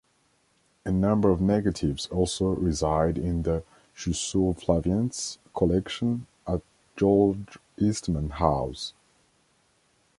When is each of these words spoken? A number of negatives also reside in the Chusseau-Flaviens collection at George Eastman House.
A 0.83 0.89
number 0.91 1.29
of 1.29 1.41
negatives 1.41 2.07
also 2.07 2.55
reside 2.55 3.19
in 3.19 3.43
the 3.43 3.63
Chusseau-Flaviens 3.95 5.37
collection 5.55 6.25
at 6.47 6.63
George 6.97 7.59
Eastman 7.77 8.31
House. 8.31 8.93